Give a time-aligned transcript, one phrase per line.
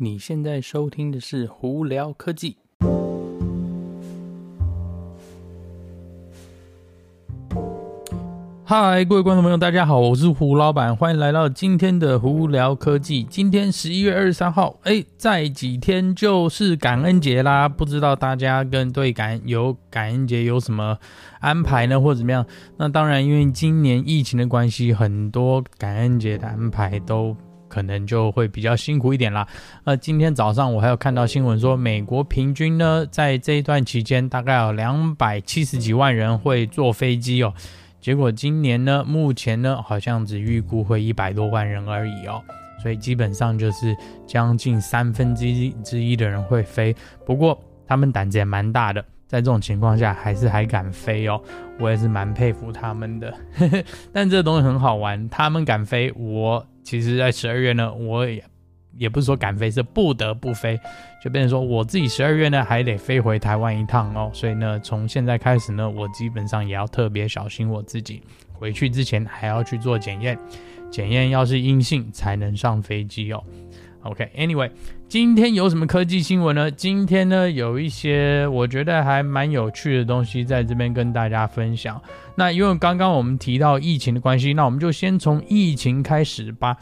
[0.00, 2.56] 你现在收听的是胡聊科技。
[8.64, 13.24] 嗨，各位观众朋友，大家好，我是胡老板，欢迎来到今天的胡聊科技。
[13.24, 20.96] 今天十一月二十三号，哎，再几天就是感恩节啦，不知道大家跟对感有感恩节有什么
[21.40, 22.46] 安排呢，或怎么样？
[22.76, 27.36] 那当然，因为今年疫情的关系，很多感恩节的安排都。
[27.68, 29.46] 可能就会比较辛苦一点啦。
[29.84, 37.52] 呃，今天早上我还有看到新闻说，美国平均呢，在这一段期间，大概有两百七十几万人会坐飞机哦。
[38.00, 42.42] 结果今年呢，目前呢，好像只预估会一百多万人而已哦。
[42.80, 43.94] 所以基本上就是
[44.26, 46.94] 将近三分之一之一的人会飞。
[47.26, 51.40] 不过他们胆子也蛮大的，在这种情况下还是还敢飞哦。
[51.80, 53.34] 我也是蛮佩服他们的。
[54.12, 56.64] 但这东西很好玩，他们敢飞，我。
[56.88, 58.42] 其实，在十二月呢，我也
[58.96, 60.80] 也不是说敢飞，是不得不飞，
[61.22, 64.30] 就变成说我自己十二月呢还得飞回台湾一趟哦。
[64.32, 68.22] 所以呢，从现在开始呢，我基本上也要特别小心我自己，
[68.54, 70.38] 回去之前还要去做检验，
[70.90, 73.44] 检验要是阴性才能上飞机哦。
[74.02, 74.70] OK，Anyway，
[75.08, 76.70] 今天有什么科技新闻呢？
[76.70, 82.00] 今天呢，有一些我觉得还蛮有趣的东西在这边跟大家分享。
[82.36, 86.76] 那因为刚刚我们提到疫情的关系，那我们就先从疫情开始吧。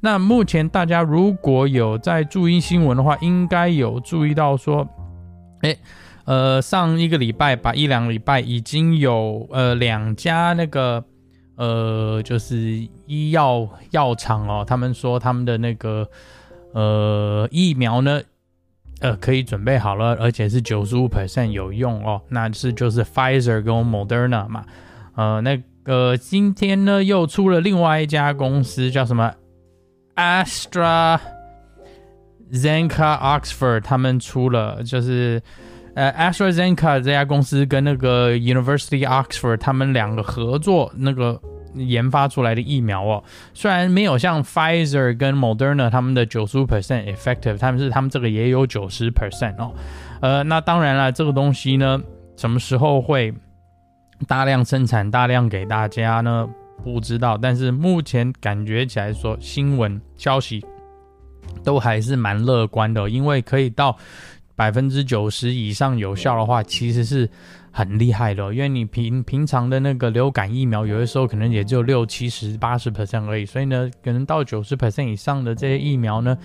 [0.00, 4.88] 那目前大家如果有在注意新闻的话，应该有注意到说，
[5.60, 5.78] 诶，
[6.24, 11.04] 呃，上一个礼拜吧，一两个礼拜已经有呃两家那个
[11.56, 12.56] 呃就是
[13.06, 16.08] 医药药厂哦，他们说他们的那个
[16.72, 18.20] 呃疫苗呢，
[19.00, 24.64] 呃可以准备好了，而且是九十五 percent 有用哦，那是就是 Pfizer 跟 Moderna 嘛。
[25.14, 29.32] 呃，那个今天呢，又出了另外一家公司，叫什么
[30.16, 31.20] AstraZeneca
[32.50, 35.42] Oxford，他们出了，就是
[35.94, 41.38] 呃 AstraZeneca 这家公司跟那个 University Oxford 他们两个合作那个
[41.74, 43.22] 研发出来的疫苗哦，
[43.54, 49.72] 虽然没有像 Pfizer 跟 Moderna 他们的九十五 percent effective，他们是他们这个也有九十 percent 哦，
[50.20, 52.00] 呃，那当然了，这个东西呢，
[52.36, 53.32] 什么时候会？
[54.28, 56.48] 大量生产，大量给大家呢？
[56.84, 60.64] 不知道，但是目前感觉起来说，新闻消息
[61.64, 63.96] 都还是蛮乐观的，因为可以到
[64.54, 67.28] 百分之九十以上有效的话，其实是
[67.72, 68.54] 很厉害的。
[68.54, 76.38] 因为你平平常的那个流感疫苗，有的时候可能也就六七十、八十 percent 而已，所以呢，可能到九十 percent 以上的这些疫苗呢。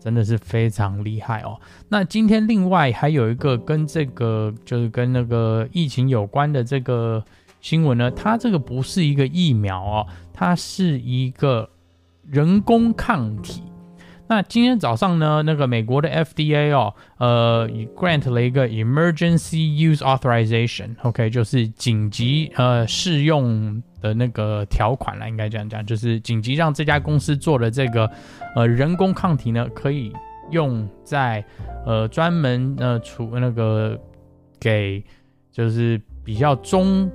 [0.00, 1.58] 真的是非常厉害哦。
[1.88, 7.24] 那今天另外还有一个跟这个就是跟那个疫情有关的这个
[7.62, 11.70] 新闻呢，它这个不是一个疫苗哦，它是一个
[12.28, 13.62] 人工抗体。
[14.26, 28.10] 那今天早上呢，那个美国的 FDA 哦，呃，grant 了一个 Emergency Use Authorization，OK，就是紧急呃适用的那个条款了，应该这样讲，就是紧急让这家公司做的这个
[28.56, 30.10] 呃人工抗体呢，可以
[30.50, 31.44] 用在
[31.84, 34.00] 呃专门呃处那个
[34.58, 35.04] 给
[35.52, 37.10] 就是比较中。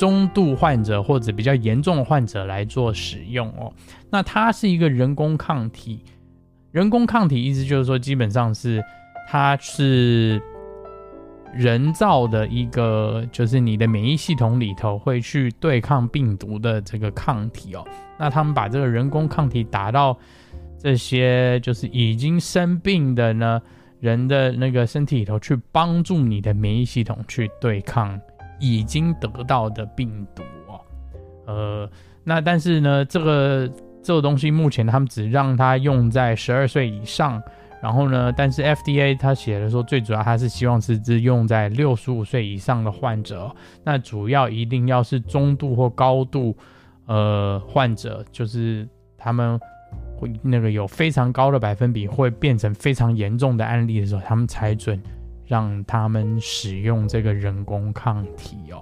[0.00, 3.70] 中度患者或者比较严重的患者来做使用哦，
[4.10, 6.02] 那它是一个人工抗体，
[6.72, 8.82] 人工抗体意思就是说，基本上是
[9.28, 10.40] 它是
[11.52, 17.86] 人造的一个，就是你的免疫系统里头会去对抗病毒的这个抗体哦。
[18.18, 20.18] 那他们把这个人工抗体打到
[20.78, 23.60] 这些就是已经生病的呢
[24.00, 28.18] 人的那个身体里头去，帮助你的免疫系统去对抗。
[28.60, 30.80] 已经得到的病毒哦，
[31.46, 31.90] 呃，
[32.22, 33.68] 那但是呢，这个
[34.02, 37.42] 这个东西目前他们只让它用在十二岁以上，
[37.82, 43.50] 然后呢，但是 FDA 他写的说，最主要他是希望是只用在六十五岁以上的患者，
[43.82, 46.54] 那主要一定要是中度或高度
[47.06, 48.86] 呃患者，就是
[49.16, 49.58] 他们
[50.18, 55.00] 会那个有非常高的百分比会变成非常严重的案例的时候，他们才准。
[55.50, 58.80] 让他们使用这个人工抗体哦，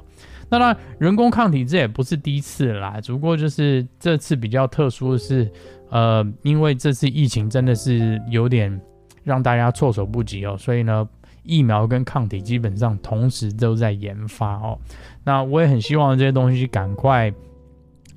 [0.51, 5.51] 那当然，人工抗体这也不是第一次啦，只不过就是这次比较特殊的是，
[5.89, 8.79] 呃，因为这次疫情真的是有点
[9.25, 11.09] 让大家措手不及哦，所以呢，
[11.43, 14.79] 疫苗跟抗体基本上同时都在研发哦。
[15.25, 17.33] 那我也很希望这些东西赶快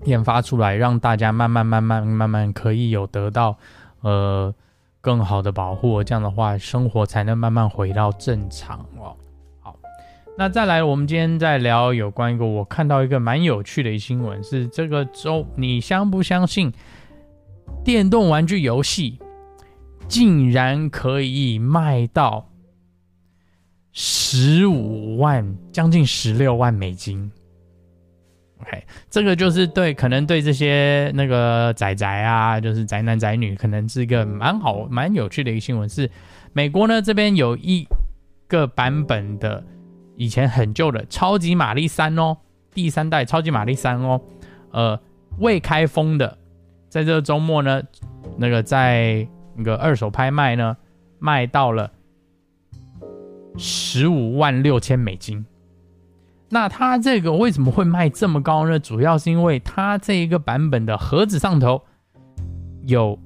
[0.03, 3.57] 研发出来，让大家慢慢、慢慢、慢慢可以有得到，
[4.01, 4.53] 呃。
[5.01, 9.17] 更好的保护，这样的话，生活才能慢慢回到正常哦。
[9.59, 9.75] 好，
[10.37, 16.71] 那再来，我们今天再聊有关一个我看到一个蛮有趣的新闻，是这个周，你相不相信
[17.83, 19.17] 电动玩具游戏
[20.07, 22.47] 竟然可以卖到
[23.91, 27.31] 十五万，将近十六万美金。
[28.61, 35.89] OK，这个就是对，可能对这些那个宅宅啊，就是宅男宅女，可能是一个蛮好、蛮有趣的一个新闻。
[35.89, 36.09] 是
[36.53, 37.87] 美国呢这边有一
[38.47, 39.63] 个版本的，
[40.15, 42.37] 以前很旧的超级玛丽三哦，
[42.73, 44.21] 第三代超级玛丽三哦，
[44.71, 44.99] 呃，
[45.39, 46.37] 未开封的，
[46.87, 47.81] 在这个周末呢，
[48.37, 50.77] 那个在那个二手拍卖呢，
[51.17, 51.91] 卖到了
[53.57, 55.43] 十五万六千美金。
[56.53, 58.77] 那它这个为什么会卖这么高呢？
[58.77, 61.81] 主要是因为它这一个版本的盒子上头
[62.85, 63.17] 有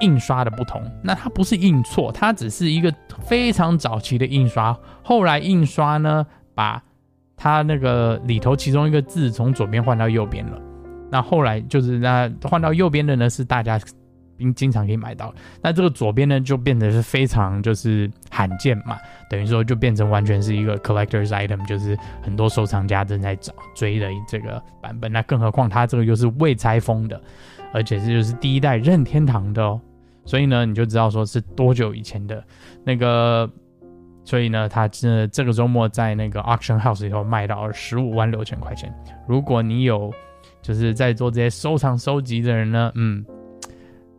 [0.00, 0.82] 印刷的不同。
[1.02, 2.92] 那它不是印错，它只是一个
[3.26, 4.74] 非常早期的印刷。
[5.02, 6.82] 后来印刷呢，把
[7.36, 10.58] 它那个里头其中一个字从左边换到右边了。
[11.10, 13.78] 那后来就是那换到右边的呢，是大家。
[14.36, 15.32] 并经常可以买到，
[15.62, 18.98] 那这个左边呢，就变得是非常就是罕见嘛，
[19.30, 25.10] 等于说就变成完全是一个 collector's item，就是很多收藏家正在找追的这个版本。
[25.12, 27.20] 那更何况它这个又是未拆封的，
[27.72, 29.80] 而且这就是第一代任天堂的哦，
[30.24, 32.42] 所以呢，你就知道说是多久以前的
[32.84, 33.48] 那个，
[34.24, 38.92] 所以呢，它这这个周末在那个 auction house 里头卖到十五万六千块钱。
[39.28, 40.12] 如果你有
[40.60, 43.24] 就是在做这些收藏收集的人呢，嗯。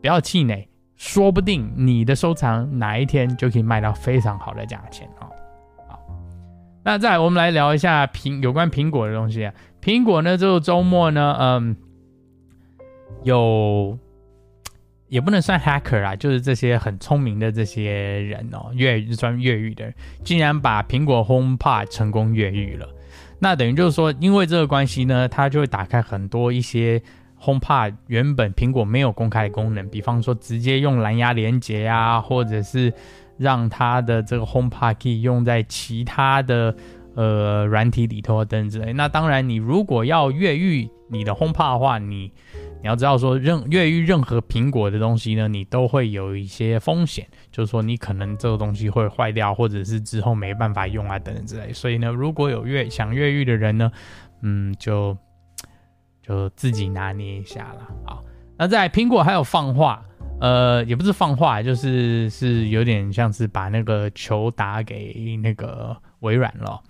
[0.06, 5.26] 不要气馁，说不定你的收藏哪一天就可以卖到非常好的价钱哦。
[5.88, 6.00] 好，
[6.84, 9.52] 那再我们来聊一下苹有关苹果的东西啊。
[9.82, 11.76] 苹果呢，这个周末呢，嗯，
[13.24, 13.98] 有
[15.08, 17.92] 也不能算 hacker 啊，就是这些很聪明的这些
[18.22, 22.88] 人哦，越专越狱的人，竟然把苹果 HomePod 成功越狱了。
[23.40, 27.02] 那等于就是说，因为这个关系呢，他就会打开很多一些。
[27.42, 32.92] HomePod 原本苹果没有公开的功能，比方说直接用蓝牙连接啊，或者是
[33.38, 36.76] 让它的这个 HomePod 可以用在其他的
[37.16, 38.94] 呃软体里头等等之类。
[38.94, 42.32] 那当然，你如果要越狱你的 HomePod 的话，你
[42.82, 51.72] 你要知道说任越狱任何苹果的东西呢，你都会有一些风险，就是说你可能这个东西会坏掉，或者是之后没办法用啊等等之类。
[51.74, 53.92] 所以呢，如果有越想越狱的人呢，
[54.42, 55.16] 嗯，就。
[56.26, 57.88] 就自己拿捏一下了。
[58.06, 58.24] 好，
[58.58, 60.04] 那在苹果还有放话，
[60.40, 66.82] 呃，也不是放话，就是是有点像是把那个球打给那个微软了。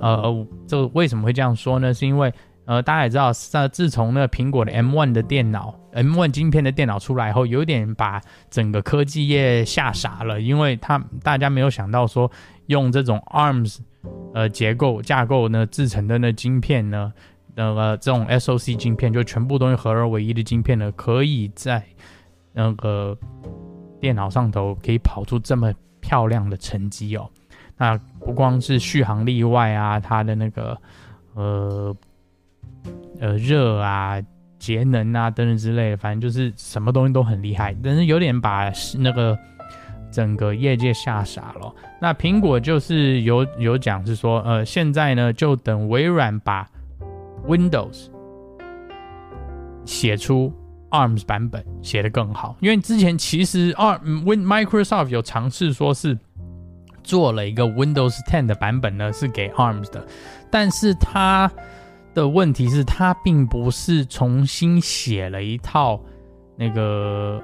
[0.00, 1.94] 呃，这为什么会这样说呢？
[1.94, 2.30] 是因为
[2.66, 12.30] 呃，大家也知道，在自从那苹果的 M1 的电脑，M1 晶片的电脑出来后，有点把整个科技业吓傻了，因为他大家没有想到说
[12.66, 13.78] 用这种 ARMS
[14.34, 17.12] 呃结构架构呢制成的那晶片呢。
[17.54, 21.82] 那个这种 SoC 晶片就全部东西合而为一的晶片呢，可以在
[22.52, 23.16] 那个
[24.00, 27.28] 电脑上头可以跑出这么漂亮的成绩哦。
[27.76, 30.78] 那不光是续航力外啊，它的那个
[31.34, 31.96] 呃
[33.20, 34.20] 呃热啊、
[34.58, 37.74] 节能啊等等之类的，反正就是什么东西都很厉害。
[37.82, 39.36] 但是有点把那个
[40.10, 41.74] 整个业界吓傻了。
[42.00, 46.68] 那苹果就是有有讲是说，呃，现在呢就等微软把
[47.46, 48.08] Windows
[49.84, 50.52] 写出
[50.90, 56.18] ARMS 版本写得更好，因为之前其实 ARM Win Microsoft 有尝试说是
[57.02, 60.06] 做了一个 Windows 10的版本呢，是给 ARMS 的，
[60.50, 61.50] 但是它
[62.14, 66.00] 的问题是它并不是重新写了一套
[66.56, 67.42] 那个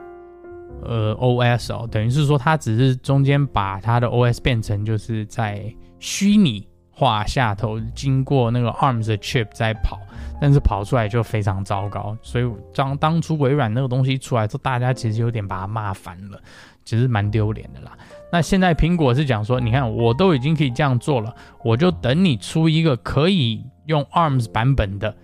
[0.85, 6.69] 呃 OS 哦，等于是说它只是中间把它的 OS 变成就是在虚拟。
[6.99, 10.01] 画下头经过那个 ARMS 的 chip 在跑，
[10.41, 16.41] 但是跑出来就非常糟糕，所以当当初微软那个东西出来之后，大家其实有点把它骂烦了，
[16.85, 17.97] 其实蛮丢脸的啦。
[18.33, 25.17] 那现在苹果是讲说，你看我都已经可以这样做了，我就等你出一个可以用 ARMS 版本的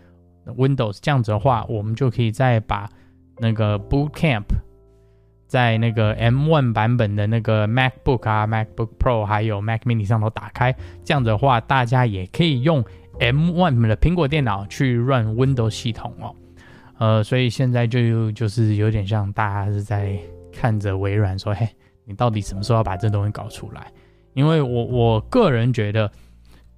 [0.46, 2.88] Windows，这样子的话，我们就可以再把
[3.38, 4.44] 那个 Boot Camp。
[5.54, 12.84] 在那个 M1 版本的那个 MacBook 啊、MacBook Pro 还有 Mac Mini 上头打开，这样的话，大家也可以用
[13.20, 16.34] M1 的苹果电脑去 run Windows 系统哦。
[16.98, 20.18] 呃，所以现在就就是有点像大家是在
[20.52, 21.68] 看着微软说：“嘿，
[22.04, 23.86] 你到底什么时候要把这东西搞出来？”
[24.34, 26.10] 因为我我个人觉得，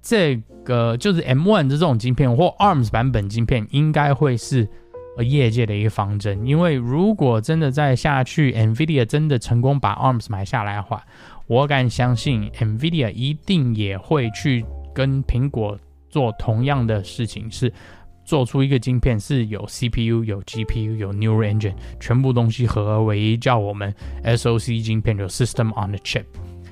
[0.03, 4.69] 这个就是 M1 的这种晶片或 ARMS 版本晶片应该会是。
[5.17, 11.03] 和业界的一个方针，因为如果真的再下去，NVIDIA 真的成功把 ARMS 买下来的话，
[11.47, 15.75] 我敢相信 NVIDIA 一定也会去跟苹果
[16.07, 17.73] 做同样的事情，是
[18.23, 23.91] 做出一个晶片是有 CPU、有 GPU、有 Neural Engine，全部东西合而为一，叫我们
[24.23, 26.25] SoC 晶片，有 System on the Chip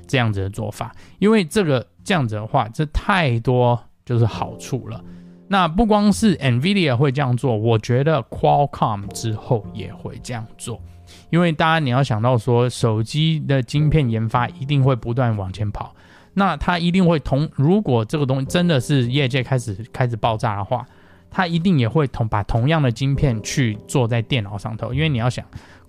[0.05, 0.95] 这样子的做法。
[1.17, 5.03] 因为这个这样子的话，这太多就是好处了。
[5.47, 10.81] 那不光是 NVIDIA 会这样做，我觉得 Qualcomm 之后也会这样做。
[11.29, 15.93] 因为大家你要想到说，手机的晶片研发一定会不断往前跑，
[16.33, 20.85] 那它一定会同，如果这个东西真的是业界开始开始爆炸的话，
[21.29, 24.93] 它一定也会同把同样的晶片去做在电脑上头。
[24.93, 25.45] 因为你要想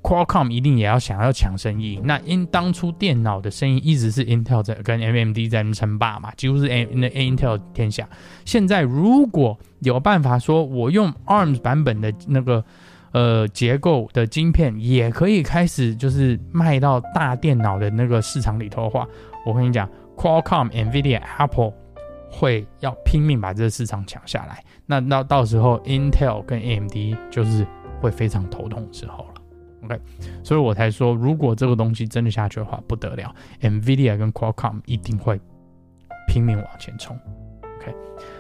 [0.07, 2.01] ，Qualcomm 一定也要想要抢生意。
[2.05, 8.09] 那因当初电脑的生意一直是 Intel 在跟 AMD 在称霸嘛，几乎是 A 那 Intel 天下。
[8.45, 12.65] 现在如果有办法说，我用 ARM 版本的那个。
[13.13, 19.09] 呃，结构的晶片也可以开始就是卖到大电脑的那个市场里头的话，
[19.47, 21.73] 我跟你讲，Qualcomm、NVIDIA、Apple
[22.31, 24.63] 会要拼命把这个市场抢下来。
[24.85, 27.67] 那那到时候 Intel 跟 AMD 就是
[28.03, 29.36] 会非常头痛的时候了。
[29.87, 30.01] OK，
[30.43, 35.41] 所以我才说，如果这个东西真的下去的话，不得了，NVIDIA 跟 Qualcomm 一定会
[36.29, 37.17] 拼命往前冲。
[37.79, 37.95] OK。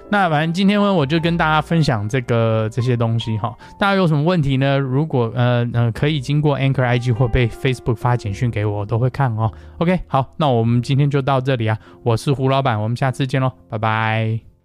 [0.08, 3.56] 那反正今天呢，我就跟大家分享这个这些东西哈。
[3.78, 4.78] 大家有什么问题呢？
[4.78, 9.52] 如果呃呃可以经过 Anchor IG 或被 Facebook 发简讯给我，我都会看哦。
[9.78, 11.78] OK，好，那我们今天就到这里啊。
[12.02, 14.55] 我是胡老板，我们下次见喽，拜拜。